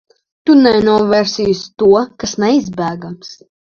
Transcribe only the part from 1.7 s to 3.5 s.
to, kas neizbēgams.